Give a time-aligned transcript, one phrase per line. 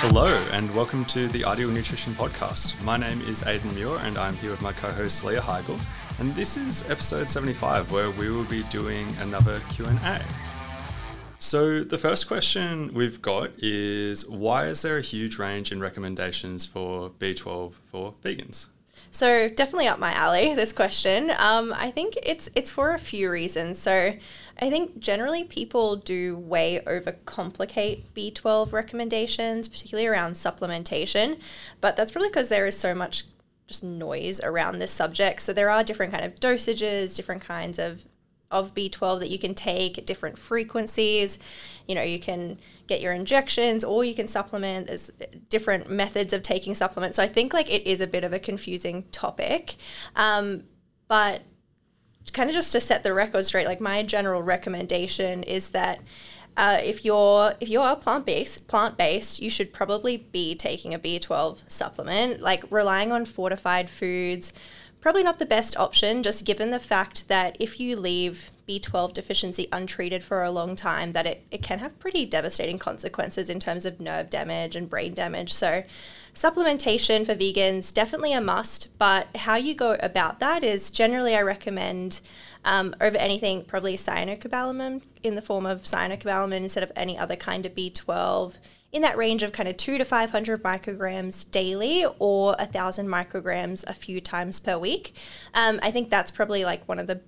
[0.00, 2.80] Hello, and welcome to the Ideal Nutrition Podcast.
[2.84, 5.76] My name is Aidan Muir, and I'm here with my co-host Leah Higl,
[6.20, 10.22] and this is episode 75, where we will be doing another Q&A.
[11.40, 16.64] So the first question we've got is, why is there a huge range in recommendations
[16.64, 18.68] for B12 for vegans?
[19.10, 20.54] So definitely up my alley.
[20.54, 21.32] This question.
[21.38, 23.78] Um, I think it's it's for a few reasons.
[23.78, 24.14] So
[24.60, 31.40] I think generally people do way overcomplicate B12 recommendations, particularly around supplementation.
[31.80, 33.24] But that's probably because there is so much
[33.66, 35.42] just noise around this subject.
[35.42, 38.04] So there are different kind of dosages, different kinds of
[38.50, 41.38] of B12 that you can take at different frequencies.
[41.86, 44.86] You know, you can get your injections or you can supplement.
[44.86, 45.10] There's
[45.48, 47.16] different methods of taking supplements.
[47.16, 49.76] So I think like it is a bit of a confusing topic.
[50.16, 50.64] Um,
[51.08, 51.42] but
[52.32, 56.00] kind of just to set the record straight, like my general recommendation is that
[56.56, 60.92] uh, if you're if you are plant based plant based, you should probably be taking
[60.92, 62.40] a B12 supplement.
[62.40, 64.52] Like relying on fortified foods,
[65.00, 66.22] probably not the best option.
[66.22, 71.12] Just given the fact that if you leave B12 deficiency untreated for a long time,
[71.12, 75.14] that it, it can have pretty devastating consequences in terms of nerve damage and brain
[75.14, 75.52] damage.
[75.52, 75.82] So
[76.34, 81.42] supplementation for vegans definitely a must, but how you go about that is generally I
[81.42, 82.20] recommend
[82.64, 87.64] um, over anything probably cyanocobalamin in the form of cyanocobalamin instead of any other kind
[87.64, 88.58] of B12
[88.92, 93.84] in that range of kind of two to 500 micrograms daily or a thousand micrograms
[93.86, 95.14] a few times per week.
[95.54, 97.20] Um, I think that's probably like one of the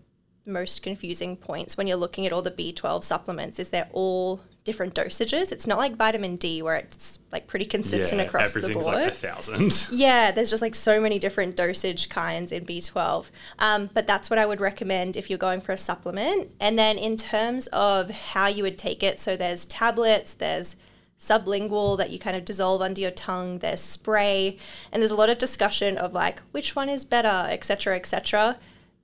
[0.47, 4.95] most confusing points when you're looking at all the B12 supplements is they're all different
[4.95, 5.53] dosages.
[5.53, 8.97] It's not like vitamin D where it's like pretty consistent Yeah, across the everything's board.
[8.97, 9.87] like a thousand.
[9.93, 13.31] Yeah, there's just like so many different dosage kinds in B12.
[13.59, 16.53] Um, but that's what I would recommend if you're going for a supplement.
[16.59, 20.75] And then in terms of how you would take it, so there's tablets, there's
[21.21, 24.57] sublingual that you kind of dissolve under your tongue, there's spray,
[24.91, 28.59] and there's a lot of discussion of like which one is better, etc., etc.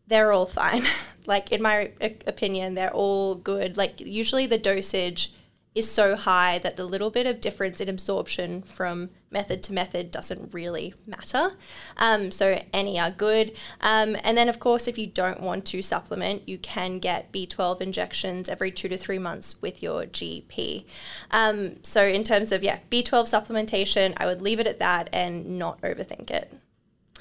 [0.08, 0.84] They're all fine.
[1.26, 3.76] like in my uh, opinion, they're all good.
[3.76, 5.32] Like usually the dosage
[5.76, 10.10] is so high that the little bit of difference in absorption from method to method
[10.10, 11.50] doesn't really matter.
[11.98, 13.54] Um, so any are good.
[13.82, 17.82] Um, and then, of course, if you don't want to supplement, you can get B12
[17.82, 20.86] injections every two to three months with your GP.
[21.30, 25.58] Um, so in terms of yeah, B12 supplementation, I would leave it at that and
[25.58, 26.52] not overthink it.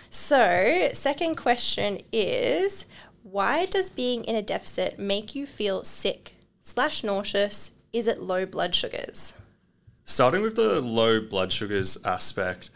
[0.09, 2.85] So, second question is
[3.23, 7.71] why does being in a deficit make you feel sick slash nauseous?
[7.95, 9.33] Is it low blood sugars?
[10.03, 12.69] Starting with the low blood sugars aspect,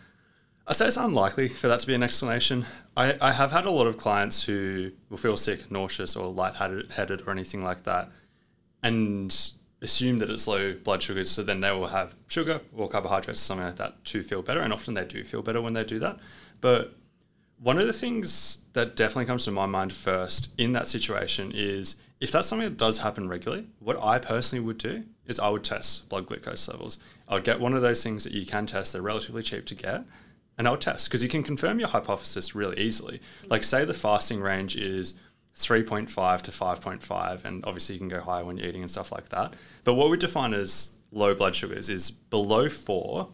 [0.66, 2.66] I say it's unlikely for that to be an explanation.
[2.96, 7.28] I, I have had a lot of clients who will feel sick, nauseous, or lightheaded
[7.28, 8.10] or anything like that,
[8.82, 9.38] and
[9.82, 11.30] assume that it's low blood sugars.
[11.30, 14.62] So then they will have sugar or carbohydrates, or something like that, to feel better.
[14.62, 16.18] And often they do feel better when they do that.
[16.62, 16.96] But
[17.58, 21.98] one of the things that definitely comes to my mind first in that situation is
[22.20, 25.64] if that's something that does happen regularly, what I personally would do is I would
[25.64, 27.00] test blood glucose levels.
[27.28, 29.76] I would get one of those things that you can test, they're relatively cheap to
[29.76, 30.04] get,
[30.58, 33.22] and I'll test because you can confirm your hypothesis really easily.
[33.48, 35.16] Like, say the fasting range is
[35.56, 39.30] 3.5 to 5.5, and obviously you can go higher when you're eating and stuff like
[39.30, 39.54] that.
[39.86, 43.30] But what we define as low blood sugars is below four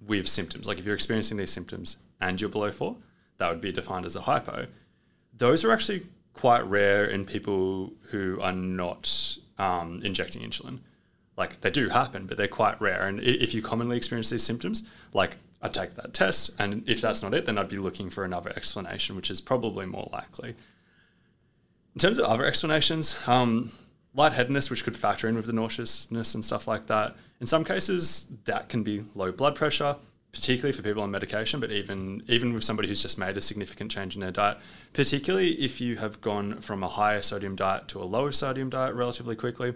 [0.00, 0.66] with symptoms.
[0.66, 2.96] Like, if you're experiencing these symptoms and you're below four,
[3.38, 4.66] that would be defined as a hypo.
[5.36, 10.80] Those are actually quite rare in people who are not um, injecting insulin.
[11.36, 13.06] Like they do happen, but they're quite rare.
[13.06, 17.22] And if you commonly experience these symptoms, like I'd take that test, and if that's
[17.22, 20.50] not it, then I'd be looking for another explanation, which is probably more likely.
[21.94, 23.72] In terms of other explanations, um,
[24.14, 27.16] lightheadedness, which could factor in with the nauseousness and stuff like that.
[27.40, 29.96] In some cases, that can be low blood pressure,
[30.34, 33.90] particularly for people on medication, but even even with somebody who's just made a significant
[33.90, 34.58] change in their diet,
[34.92, 38.94] particularly if you have gone from a higher sodium diet to a lower sodium diet
[38.94, 39.74] relatively quickly.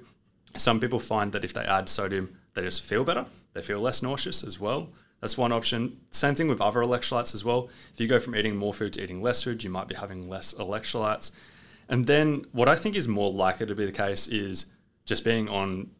[0.56, 3.26] Some people find that if they add sodium, they just feel better.
[3.52, 4.88] They feel less nauseous as well.
[5.20, 6.00] That's one option.
[6.10, 7.68] Same thing with other electrolytes as well.
[7.92, 10.28] If you go from eating more food to eating less food, you might be having
[10.28, 11.30] less electrolytes.
[11.88, 14.66] And then what I think is more likely to be the case is
[15.04, 15.90] just being on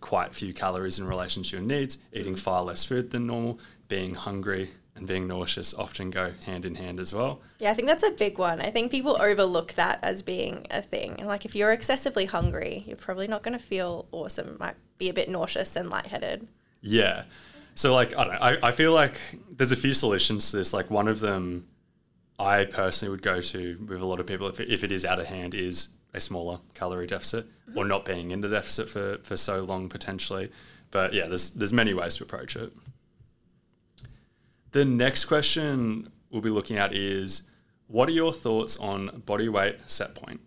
[0.00, 2.40] quite few calories in relation to your needs, eating mm-hmm.
[2.40, 3.58] far less food than normal,
[3.88, 7.40] being hungry and being nauseous often go hand in hand as well.
[7.58, 8.60] Yeah, I think that's a big one.
[8.60, 11.16] I think people overlook that as being a thing.
[11.18, 14.56] And Like if you're excessively hungry, you're probably not going to feel awesome.
[14.58, 16.48] Might be a bit nauseous and lightheaded.
[16.80, 17.24] Yeah.
[17.74, 19.18] So like I don't know, I, I feel like
[19.50, 20.72] there's a few solutions to this.
[20.72, 21.66] Like one of them
[22.38, 25.04] I personally would go to with a lot of people if it, if it is
[25.04, 27.88] out of hand is a smaller calorie deficit or mm-hmm.
[27.88, 30.50] not being in the deficit for, for so long potentially.
[30.90, 32.72] But yeah, there's there's many ways to approach it.
[34.72, 37.42] The next question we'll be looking at is
[37.86, 40.40] what are your thoughts on body weight set point?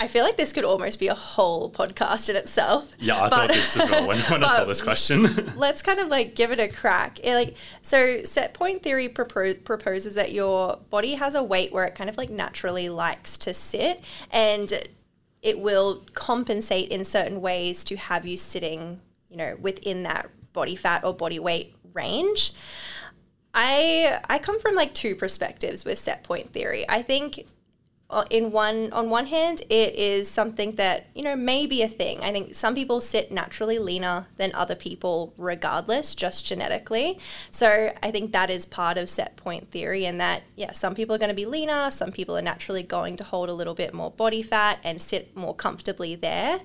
[0.00, 2.88] I feel like this could almost be a whole podcast in itself.
[3.00, 5.52] Yeah, I thought this as well when, when I saw this question.
[5.56, 7.18] let's kind of like give it a crack.
[7.24, 11.84] It like so, set point theory propo- proposes that your body has a weight where
[11.84, 14.72] it kind of like naturally likes to sit, and
[15.42, 20.76] it will compensate in certain ways to have you sitting, you know, within that body
[20.76, 22.52] fat or body weight range.
[23.60, 26.88] I I come from like two perspectives with set point theory.
[26.88, 27.44] I think
[28.08, 31.88] uh, in one on one hand it is something that you know may be a
[31.88, 32.20] thing.
[32.22, 37.18] I think some people sit naturally leaner than other people regardless just genetically.
[37.50, 41.16] So i think that is part of set point theory and that yeah some people
[41.16, 43.92] are going to be leaner some people are naturally going to hold a little bit
[43.92, 46.60] more body fat and sit more comfortably there.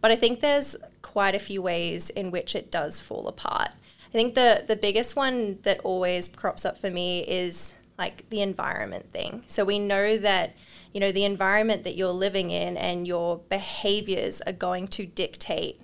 [0.00, 3.70] But i think there's quite a few ways in which it does fall apart
[4.14, 8.40] i think the the biggest one that always crops up for me is like the
[8.40, 10.54] environment thing so we know that
[10.94, 15.80] you know, the environment that you're living in and your behaviors are going to dictate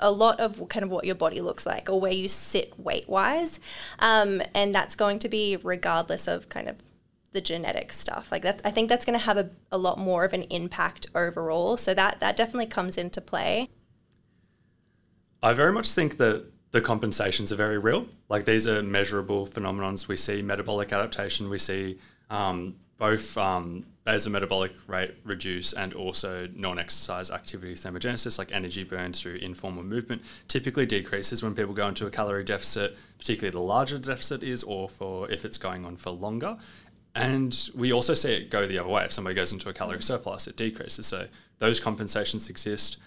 [0.00, 3.08] a lot of kind of what your body looks like or where you sit weight
[3.08, 3.60] wise.
[4.00, 6.76] Um, and that's going to be regardless of kind of
[7.32, 8.32] the genetic stuff.
[8.32, 11.06] Like that's, I think that's going to have a, a lot more of an impact
[11.14, 11.76] overall.
[11.76, 13.68] So that, that definitely comes into play.
[15.40, 18.06] I very much think that the compensations are very real.
[18.28, 20.08] Like these are measurable phenomenons.
[20.08, 21.48] We see metabolic adaptation.
[21.48, 28.84] We see um, both um, metabolic rate reduce and also non-exercise activity thermogenesis, like energy
[28.84, 33.60] burned through informal movement, typically decreases when people go into a calorie deficit, particularly the
[33.60, 36.58] larger the deficit is, or for if it's going on for longer.
[37.14, 39.06] And we also see it go the other way.
[39.06, 41.06] If somebody goes into a calorie surplus, it decreases.
[41.06, 41.28] So
[41.58, 42.98] those compensations exist.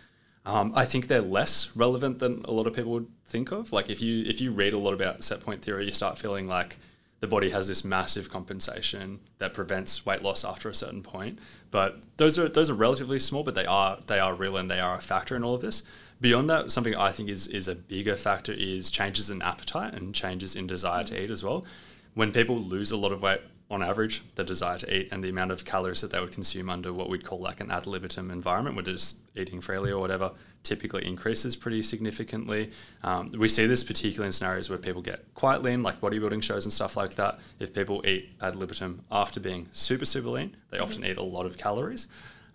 [0.45, 3.71] Um, I think they're less relevant than a lot of people would think of.
[3.71, 6.47] Like if you if you read a lot about set point theory, you start feeling
[6.47, 6.77] like
[7.19, 11.39] the body has this massive compensation that prevents weight loss after a certain point.
[11.69, 14.79] But those are those are relatively small, but they are they are real and they
[14.79, 15.83] are a factor in all of this.
[16.21, 20.15] Beyond that, something I think is is a bigger factor is changes in appetite and
[20.15, 21.65] changes in desire to eat as well.
[22.13, 25.29] When people lose a lot of weight on average, the desire to eat and the
[25.29, 28.31] amount of calories that they would consume under what we'd call like an ad libitum
[28.31, 30.31] environment, where they're just eating freely or whatever,
[30.63, 32.71] typically increases pretty significantly.
[33.03, 36.65] Um, we see this particularly in scenarios where people get quite lean, like bodybuilding shows
[36.65, 37.39] and stuff like that.
[37.59, 40.83] If people eat ad libitum after being super, super lean, they mm-hmm.
[40.83, 42.07] often eat a lot of calories.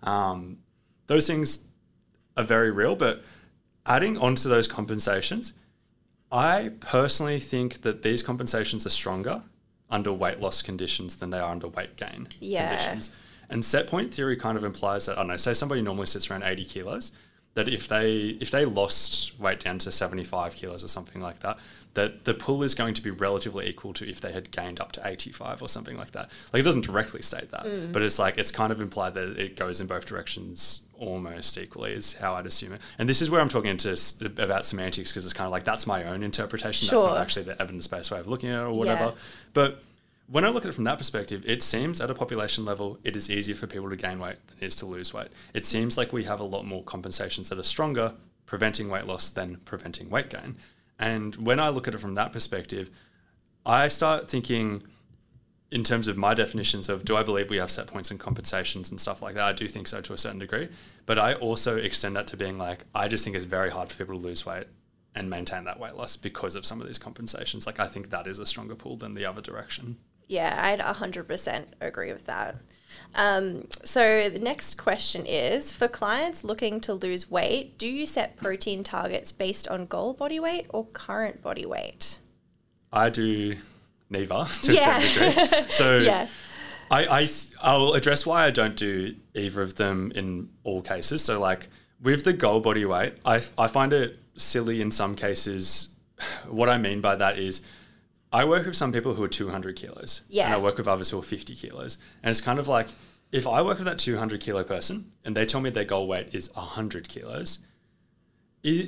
[0.03, 0.57] Um,
[1.07, 1.67] those things
[2.35, 3.23] are very real, but
[3.85, 5.53] adding onto those compensations,
[6.29, 9.43] I personally think that these compensations are stronger
[9.89, 12.69] under weight loss conditions than they are under weight gain yeah.
[12.69, 13.11] conditions.
[13.49, 16.29] And set point theory kind of implies that I don't know, say somebody normally sits
[16.29, 17.11] around 80 kilos,
[17.53, 21.57] that if they if they lost weight down to 75 kilos or something like that,
[21.93, 24.91] that the pull is going to be relatively equal to if they had gained up
[24.93, 26.29] to 85 or something like that.
[26.51, 27.91] Like it doesn't directly state that, mm.
[27.91, 31.93] but it's like it's kind of implied that it goes in both directions almost equally
[31.93, 32.81] is how I'd assume it.
[32.97, 33.95] And this is where I'm talking into
[34.35, 36.87] about semantics because it's kind of like that's my own interpretation.
[36.87, 36.99] Sure.
[36.99, 39.05] That's not actually the evidence-based way of looking at it or whatever.
[39.05, 39.11] Yeah.
[39.53, 39.81] But
[40.27, 43.15] when I look at it from that perspective, it seems at a population level, it
[43.15, 45.27] is easier for people to gain weight than it is to lose weight.
[45.53, 48.13] It seems like we have a lot more compensations that are stronger,
[48.45, 50.57] preventing weight loss than preventing weight gain.
[50.97, 52.89] And when I look at it from that perspective,
[53.65, 54.83] I start thinking
[55.71, 58.91] in terms of my definitions of do I believe we have set points and compensations
[58.91, 59.43] and stuff like that?
[59.43, 60.69] I do think so to a certain degree.
[61.05, 63.97] But I also extend that to being like, I just think it's very hard for
[63.97, 64.65] people to lose weight
[65.15, 67.65] and maintain that weight loss because of some of these compensations.
[67.65, 69.97] Like, I think that is a stronger pull than the other direction.
[70.27, 72.55] Yeah, I'd 100% agree with that.
[73.13, 78.37] Um, so the next question is for clients looking to lose weight, do you set
[78.37, 82.19] protein targets based on goal body weight or current body weight?
[82.91, 83.57] I do
[84.17, 84.97] neither to yeah.
[84.97, 85.61] a certain degree.
[85.71, 86.27] So yeah.
[86.91, 87.27] I, I,
[87.61, 91.23] I'll address why I don't do either of them in all cases.
[91.23, 91.67] So like
[92.01, 95.89] with the goal body weight, I, I find it silly in some cases.
[96.47, 97.61] What I mean by that is
[98.31, 100.21] I work with some people who are 200 kilos.
[100.29, 100.45] Yeah.
[100.45, 101.97] And I work with others who are 50 kilos.
[102.23, 102.87] And it's kind of like,
[103.31, 106.33] if I work with that 200 kilo person and they tell me their goal weight
[106.33, 107.59] is 100 kilos,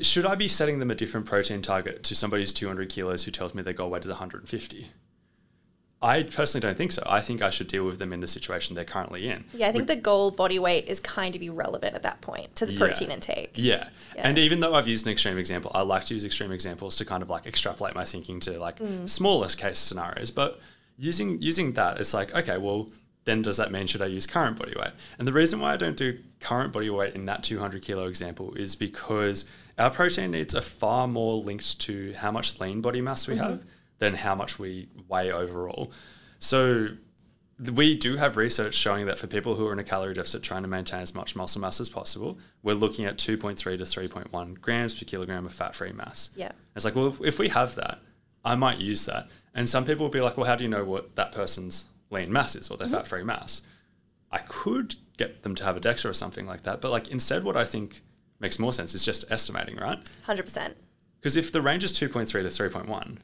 [0.01, 3.31] should I be setting them a different protein target to somebody who's 200 kilos who
[3.31, 4.91] tells me their goal weight is 150?
[6.01, 7.01] I personally don't think so.
[7.07, 9.45] I think I should deal with them in the situation they're currently in.
[9.51, 12.67] Yeah, I think the goal body weight is kind of irrelevant at that point to
[12.67, 12.79] the yeah.
[12.79, 13.53] protein intake.
[13.55, 13.89] Yeah.
[14.15, 14.27] yeah.
[14.27, 17.05] And even though I've used an extreme example, I like to use extreme examples to
[17.05, 19.09] kind of like extrapolate my thinking to like mm.
[19.09, 20.29] smallest case scenarios.
[20.29, 20.59] But
[20.97, 22.89] using using that, it's like, okay, well,
[23.25, 24.91] then does that mean should I use current body weight?
[25.17, 28.53] And the reason why I don't do current body weight in that 200 kilo example
[28.53, 29.45] is because
[29.79, 33.43] our protein needs are far more linked to how much lean body mass we mm-hmm.
[33.43, 33.63] have
[33.99, 35.91] than how much we weigh overall.
[36.39, 36.89] So
[37.73, 40.61] we do have research showing that for people who are in a calorie deficit trying
[40.61, 44.93] to maintain as much muscle mass as possible, we're looking at 2.3 to 3.1 grams
[44.95, 46.29] per kilogram of fat free mass.
[46.35, 46.51] Yeah.
[46.75, 47.99] It's like, well, if, we have that,
[48.45, 49.27] I might use that.
[49.55, 52.31] And some people will be like, well, how do you know what that person's lean
[52.31, 52.97] mass is or their mm-hmm.
[52.97, 53.63] fat free mass?
[54.31, 56.79] I could get them to have a DEXA or something like that.
[56.79, 58.01] But like instead, what I think
[58.39, 59.97] makes more sense is just estimating, right?
[60.27, 60.73] 100%.
[61.19, 63.17] Because if the range is 2.3 to 3.1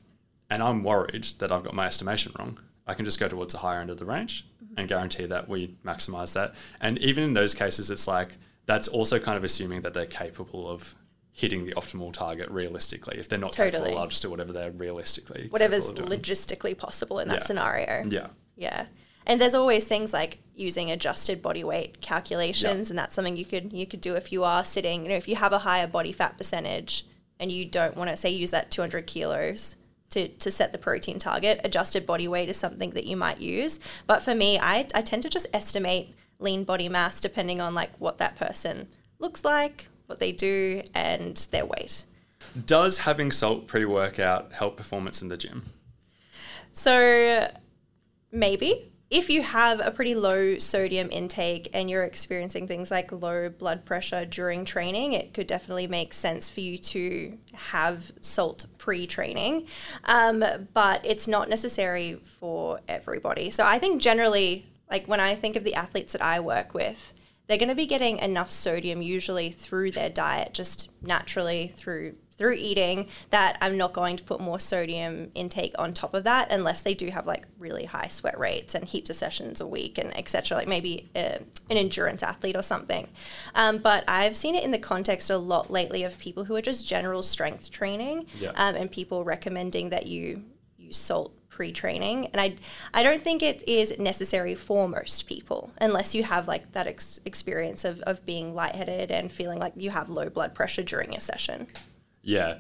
[0.54, 3.60] and I'm worried that I've got my estimation wrong, I can just go towards the
[3.60, 4.76] higher end of the range mm-hmm.
[4.78, 6.54] and guarantee that we maximize that.
[6.80, 10.70] And even in those cases, it's like that's also kind of assuming that they're capable
[10.70, 10.94] of
[11.32, 13.18] hitting the optimal target realistically.
[13.18, 13.86] If they're not Totally.
[13.86, 16.22] capable, I'll just do whatever they're realistically Whatever's capable of doing.
[16.22, 17.46] logistically possible in that Yeah.
[17.46, 18.04] scenario.
[18.08, 18.28] Yeah.
[18.56, 18.86] Yeah.
[19.26, 23.74] And there's always things like using adjusted body weight calculations and that's something you could
[23.74, 26.12] you could do if you are sitting, you know, if you have a higher body
[26.12, 27.08] fat percentage
[27.40, 29.78] and you don't want to say use that 200 kilos
[30.14, 33.80] to, to set the protein target, adjusted body weight is something that you might use.
[34.08, 37.92] But for me, I, I tend to just estimate lean body mass depending on like
[37.98, 38.88] what that person
[39.20, 42.06] looks like, what they do, and their weight.
[42.66, 45.64] Does having salt pre workout help performance in the gym?
[46.72, 47.50] So
[48.32, 53.48] maybe if you have a pretty low sodium intake and you're experiencing things like low
[53.48, 59.06] blood pressure during training, it could definitely make sense for you to have salt pre
[59.06, 59.68] training.
[60.06, 60.44] Um,
[60.74, 63.52] but it's not necessary for everybody.
[63.52, 67.14] So I think generally, like when I think of the athletes that I work with,
[67.46, 72.54] they're going to be getting enough sodium usually through their diet, just naturally through through
[72.54, 73.08] eating.
[73.30, 76.94] That I'm not going to put more sodium intake on top of that unless they
[76.94, 80.58] do have like really high sweat rates and heaps of sessions a week and etc.
[80.58, 81.38] Like maybe uh,
[81.70, 83.08] an endurance athlete or something.
[83.56, 86.62] Um, but I've seen it in the context a lot lately of people who are
[86.62, 88.52] just general strength training Yeah.
[88.56, 90.44] um, and people recommending that you
[90.78, 92.56] use salt pre-training and I,
[92.96, 97.20] I don't think it is necessary for most people unless you have like that ex-
[97.26, 101.20] experience of, of being lightheaded and feeling like you have low blood pressure during a
[101.20, 101.68] session
[102.24, 102.60] Yeah,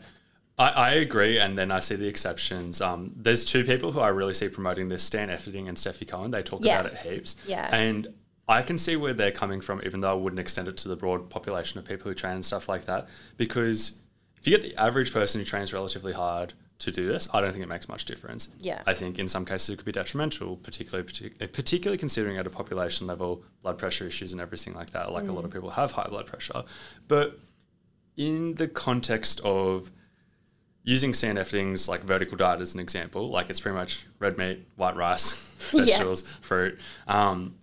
[0.59, 1.39] I, I agree.
[1.39, 2.81] And then I see the exceptions.
[2.81, 6.31] Um, there's two people who I really see promoting this Stan Efferding and Stefi Cohen.
[6.31, 6.81] They talk Yeah.
[6.81, 7.35] about it heaps.
[7.47, 7.73] Yeah.
[7.75, 8.07] And
[8.47, 10.95] I can see where they're coming from, even though I wouldn't extend it to the
[10.97, 13.07] broad population of people who train and stuff like that.
[13.37, 13.99] Because
[14.37, 17.53] if you get the average person who trains relatively hard to do this, I don't
[17.53, 18.49] think it makes much difference.
[18.59, 18.81] Yeah.
[18.85, 22.49] I think in some cases it could be detrimental, particularly partic- particularly considering at a
[22.49, 25.13] population level blood pressure issues and everything like that.
[25.13, 26.63] Like a lot of people have high blood pressure,
[27.07, 27.39] but
[28.17, 29.91] in the context of
[30.83, 34.65] using Stan Efferding's like vertical diet as an example, like it's pretty much red meat,
[34.75, 35.33] white rice,
[35.73, 35.85] Yeah.
[35.85, 36.79] vegetables, fruit.
[37.07, 37.55] Um,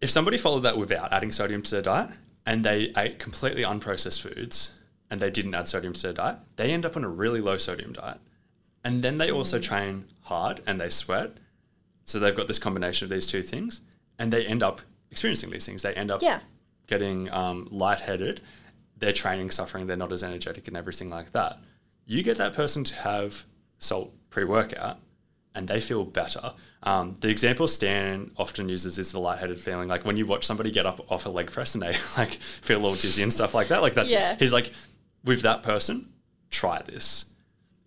[0.00, 2.10] if somebody followed that without adding sodium to their diet
[2.44, 4.78] and they ate completely unprocessed foods
[5.10, 7.56] and they didn't add sodium to their diet, they end up on a really low
[7.56, 8.18] sodium diet.
[8.84, 11.38] And then they also train hard and they sweat.
[12.04, 13.80] So they've got this combination of these two things
[14.18, 15.80] and they end up experiencing these things.
[15.82, 16.40] They end up Yeah.
[16.86, 18.42] getting um, lightheaded.
[18.96, 19.86] They're training suffering.
[19.86, 21.58] They're not as energetic and everything like that.
[22.06, 23.44] You get that person to have
[23.78, 24.98] salt pre workout
[25.54, 26.52] and they feel better.
[26.82, 29.88] Um, the example Stan often uses is the lightheaded feeling.
[29.88, 32.78] Like when you watch somebody get up off a leg press and they like feel
[32.78, 33.82] a little dizzy and stuff like that.
[33.82, 34.36] Like that's, Yeah.
[34.36, 34.72] he's like,
[35.24, 36.12] with that person,
[36.50, 37.24] try this.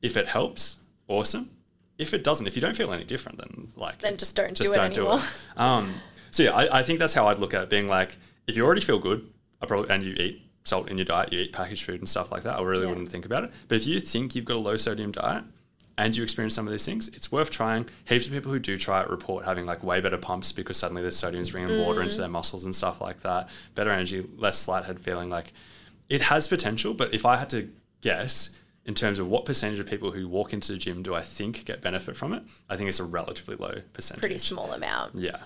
[0.01, 1.49] If it helps, awesome.
[1.97, 4.71] If it doesn't, if you don't feel any different, then like Then just don't do
[4.71, 5.19] it anymore.
[5.55, 5.95] Um,
[6.31, 7.69] so yeah, I, I think that's how I'd look at it.
[7.69, 9.27] Being like, if you already feel good,
[9.61, 12.31] I probably and you eat salt in your diet, you eat packaged food and stuff
[12.31, 12.59] like that.
[12.59, 12.89] I really Yeah.
[12.89, 13.51] wouldn't think about it.
[13.67, 15.43] But if you think you've got a low sodium diet
[15.97, 17.87] and you experience some of these things, it's worth trying.
[18.05, 21.01] Heaps of people who do try it report having like way better pumps because suddenly
[21.01, 22.05] the sodium's bringing water Mm.
[22.05, 23.49] into their muscles and stuff like that.
[23.75, 25.29] Better energy, less slight head feeling.
[25.29, 25.53] Like
[26.09, 27.69] it has potential, but if I had to
[28.01, 28.51] guess
[28.85, 31.65] in terms of what percentage of people who walk into the gym do I think
[31.65, 34.21] get benefit from it, I think it's a relatively low percentage.
[34.21, 35.37] pretty small amount Yeah.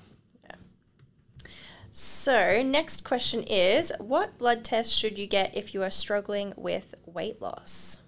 [1.92, 6.96] So next question is what blood test should you get if you are struggling with
[7.06, 8.00] weight loss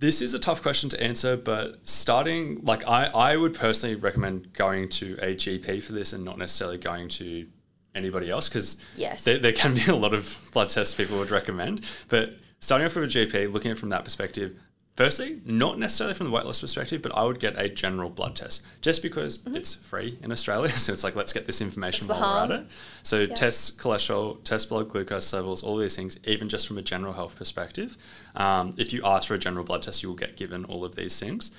[0.00, 4.52] This is a tough question to answer, but starting like I, I would personally recommend
[4.54, 7.46] going to a GP for this and not necessarily going to
[7.94, 9.24] anybody else because Yes.
[9.24, 11.84] there, there can be a lot of blood tests people would recommend.
[12.08, 12.30] But
[12.60, 14.56] starting off with a GP, looking at it from that perspective,
[15.00, 18.36] firstly, not necessarily from the weight loss perspective, but I would get a general blood
[18.36, 20.70] test just because it's free in Australia.
[20.76, 22.66] So it's like, let's get this information What's the while we're at it.
[23.02, 27.14] So test cholesterol, test blood glucose levels, all these things, even just from a general
[27.14, 27.96] health perspective.
[28.36, 30.96] Um, if you ask for a general blood test, you will get given all of
[30.96, 31.50] these things.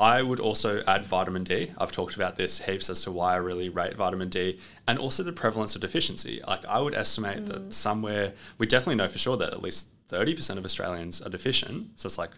[0.00, 1.72] I would also add vitamin D.
[1.76, 4.58] I've talked about this heaps as to why I really rate vitamin D
[4.88, 6.40] and also the prevalence of deficiency.
[6.46, 10.58] Like I would estimate that somewhere we definitely know for sure that at least 30%
[10.58, 11.98] of Australians are deficient.
[11.98, 12.30] So it's like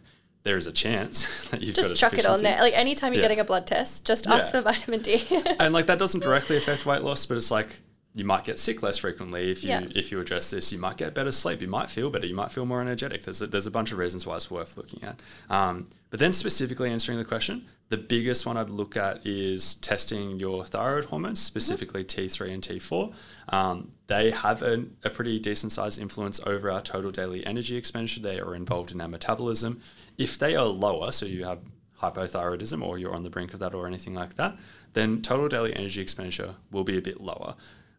[0.45, 2.59] there is a chance that you've Just got a chuck it on there.
[2.61, 3.29] Like anytime you're Yeah.
[3.29, 4.61] getting a blood test, just ask Yeah.
[4.61, 5.25] for vitamin D.
[5.61, 7.81] and like that doesn't directly affect weight loss, but it's like
[8.15, 9.85] you might get sick less frequently if you Yeah.
[9.95, 10.73] if you address this.
[10.73, 11.61] You might get better sleep.
[11.61, 12.27] You might feel better.
[12.27, 13.23] You might feel more energetic.
[13.25, 15.21] There's a, there's a bunch of reasons why it's worth looking at.
[15.51, 20.38] Um, but then specifically answering the question, the biggest one I'd look at is testing
[20.38, 23.14] your thyroid hormones, specifically T3 and T4.
[23.49, 28.21] Um, they have a, a pretty decent sized influence over our total daily energy expenditure.
[28.21, 29.80] They are involved in our metabolism.
[30.18, 31.61] If they are lower, so you have
[32.02, 34.57] hypothyroidism or you're on the brink of that or anything like that,
[34.92, 37.54] then total daily energy expenditure will be a bit lower.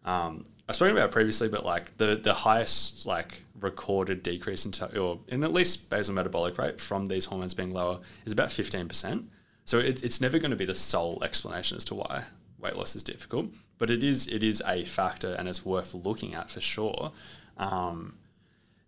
[0.06, 4.72] Um, I've spoken about it previously, but like the the highest like recorded decrease in
[4.74, 8.52] to- or in at least basal metabolic rate from these hormones being lower is about
[8.52, 9.30] fifteen percent.
[9.70, 12.24] So it, it's never going to be the sole explanation as to why
[12.58, 16.34] weight loss is difficult, but it is it is a factor and it's worth looking
[16.34, 17.12] at for sure.
[17.56, 18.18] Um,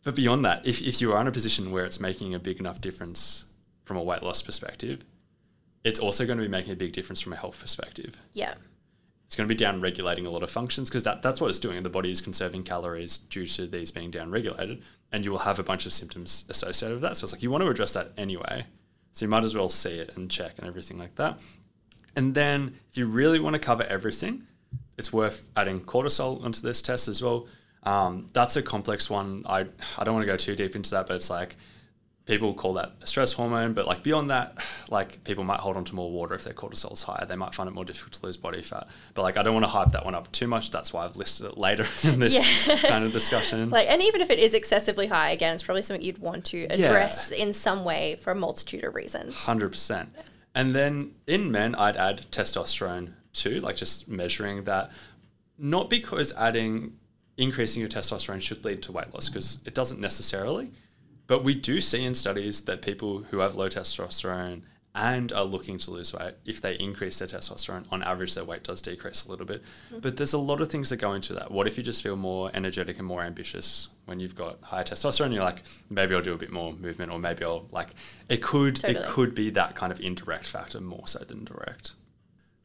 [0.01, 2.59] but beyond that, if, if you are in a position where it's making a big
[2.59, 3.45] enough difference
[3.85, 5.05] from a weight loss perspective,
[5.83, 8.19] it's also going to be making a big difference from a health perspective.
[8.33, 8.55] yeah.
[9.27, 11.59] It's going to be down regulating a lot of functions because that, that's what it's
[11.59, 11.83] doing.
[11.83, 15.59] The body is conserving calories due to these being down regulated, and you will have
[15.59, 17.17] a bunch of symptoms associated with that.
[17.17, 18.65] So it's like you want to address that anyway.
[19.11, 21.39] So you might as well see it and check and everything like that.
[22.15, 24.47] And then if you really want to cover everything,
[24.97, 27.47] it's worth adding cortisol onto this test as well.
[27.83, 29.43] Um, that's a complex one.
[29.47, 29.65] I
[29.97, 31.55] I don't want to go too deep into that, but it's like
[32.25, 33.73] people call that a stress hormone.
[33.73, 34.55] But like beyond that,
[34.89, 37.25] like people might hold on to more water if their cortisol's higher.
[37.27, 38.87] They might find it more difficult to lose body fat.
[39.13, 40.71] But like I don't want to hype that one up too much.
[40.71, 42.77] That's why I've listed it later in this Yeah.
[42.77, 43.69] kind of discussion.
[43.69, 46.63] Like, and even if it is excessively high, again, it's probably something you'd want to
[46.65, 49.35] address in some way for a multitude of reasons.
[49.35, 50.09] Hundred percent.
[50.53, 54.91] And then in men, I'd add testosterone too, like just measuring that.
[55.57, 56.97] Not because adding
[57.37, 60.71] increasing your testosterone should lead to weight loss, because it doesn't necessarily.
[61.31, 64.63] But we do see in studies that people who have low testosterone
[64.93, 68.65] and are looking to lose weight, if they increase their testosterone, on average their weight
[68.65, 69.63] does decrease a little bit.
[69.63, 69.99] Mm-hmm.
[69.99, 71.49] But there's a lot of things that go into that.
[71.49, 75.31] What if you just feel more energetic and more ambitious when you've got high testosterone?
[75.33, 77.95] You're like, maybe I'll do a bit more movement, or maybe I'll like.
[78.27, 79.05] It could Totally.
[79.05, 81.93] it could be that kind of indirect factor more so than direct.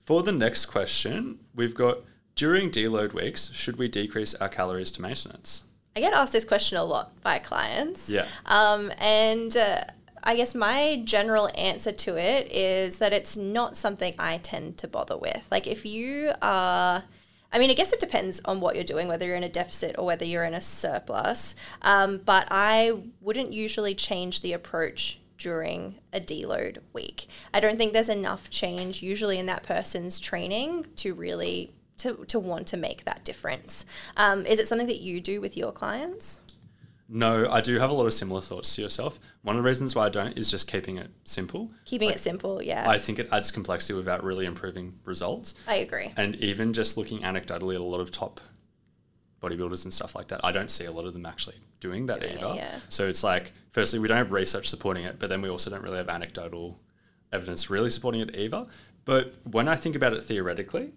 [0.03, 1.99] For the next question, we've got
[2.35, 5.63] during deload weeks, should we decrease our calories to maintenance?
[5.97, 8.11] I get asked this question a lot by clients.
[8.11, 8.27] Yeah.
[8.45, 9.81] Um, and uh,
[10.23, 14.89] I guess my general answer to it is that it's not something I tend to
[14.89, 15.47] bother with.
[15.51, 17.05] Like, if you are.
[17.53, 19.95] I mean, I guess it depends on what you're doing, whether you're in a deficit
[19.97, 21.55] or whether you're in a surplus.
[21.81, 27.29] Um, but I wouldn't usually change the approach during a deload week.
[27.55, 32.39] I don't think there's enough change usually in that person's training to really to, to
[32.39, 33.85] want to make that difference.
[34.17, 36.41] Um, is it something that you do with your clients?
[37.09, 39.21] No, I do have a lot of similar thoughts to yourself.
[39.43, 41.71] One of the reasons why I don't is just keeping it simple.
[41.85, 42.89] Keeping it simple, yeah.
[42.89, 45.55] I think it adds complexity without really improving results.
[45.69, 46.13] I agree.
[46.17, 48.41] And even just looking anecdotally at a lot of top
[49.41, 52.21] bodybuilders and stuff like that, I don't see a lot of them actually doing that
[52.21, 52.55] Doing it, either.
[52.57, 52.81] yeah.
[52.89, 55.83] So it's like, firstly, we don't have research supporting it, but then we also don't
[55.83, 56.81] really have anecdotal
[57.33, 58.67] evidence really supporting it either.
[59.05, 60.93] But when I think about it theoretically,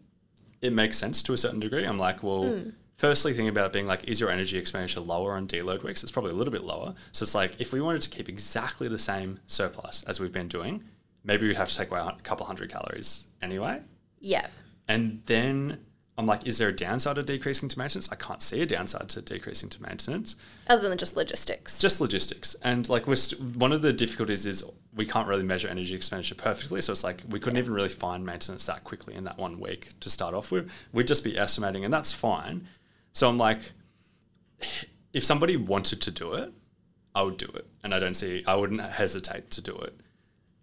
[0.62, 1.86] it makes sense to a certain degree.
[1.86, 2.70] I'm like, well, Hmm.
[2.98, 6.04] firstly, thinking about it being like, is your energy expenditure lower on deload weeks?
[6.04, 6.94] It's probably a little bit lower.
[7.12, 10.48] So it's like, if we wanted to keep exactly the same surplus as we've been
[10.50, 10.84] doing,
[11.24, 13.82] maybe we'd have to take away a couple hundred calories anyway.
[14.20, 14.48] Yeah.
[14.88, 15.80] And then
[16.20, 18.12] I'm like, is there a downside to decreasing to maintenance?
[18.12, 20.36] I can't see a downside to decreasing to maintenance.
[20.68, 21.80] Other than just logistics.
[21.80, 22.58] Just logistics.
[22.62, 24.62] And like, we're st- one of the difficulties is
[24.94, 26.82] we can't really measure energy expenditure perfectly.
[26.82, 29.98] So it's like we couldn't even really find maintenance that quickly in that one week
[30.02, 30.70] to start off with.
[30.92, 32.68] We'd just be estimating, and that's fine.
[33.14, 33.72] So I'm like,
[35.14, 36.52] if somebody wanted to do it,
[37.16, 37.66] I would do it.
[37.82, 39.98] And I don't see, I wouldn't hesitate to do it.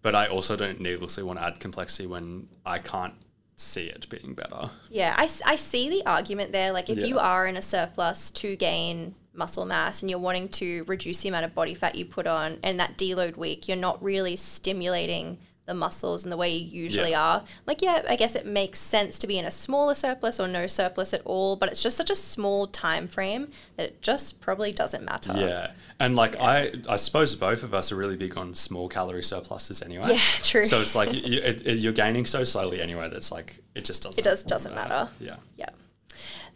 [0.03, 3.15] But I also don't needlessly want to add complexity when I can't
[3.57, 4.71] see it being better.
[4.91, 6.73] Yeah, I, I see the argument there.
[6.73, 7.07] Like, if Yeah.
[7.07, 11.29] you are in a surplus to gain muscle mass and you're wanting to reduce the
[11.29, 15.39] amount of body fat you put on, and that deload week, you're not really stimulating
[15.67, 17.23] the muscles and the way you usually Yeah.
[17.23, 17.45] are.
[17.67, 20.67] Like, yeah, I guess it makes sense to be in a smaller surplus or no
[20.67, 24.73] surplus at all, but it's just such a small time frame that it just probably
[24.73, 25.33] doesn't matter.
[25.37, 25.73] Yeah.
[25.99, 29.83] And like I, I suppose both of us are really big on small calorie surpluses
[29.83, 30.09] anyway.
[30.15, 30.67] Yeah, true.
[30.67, 34.03] So it's like you, it, it, you're gaining so slowly anyway that's like it just
[34.03, 34.19] doesn't.
[34.19, 35.09] It does- doesn't matter.
[35.21, 35.37] Yeah.
[35.57, 35.71] Yeah.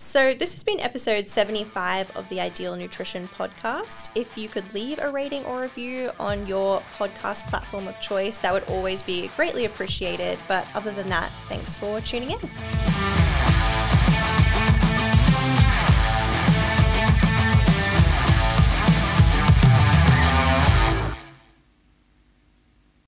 [0.03, 4.09] So, this has been episode 75 of the Ideal Nutrition Podcast.
[4.15, 8.53] If you could leave a rating or review on your podcast platform of choice, that
[8.53, 10.39] would always be greatly appreciated.
[10.49, 13.10] But other than that, thanks for tuning in.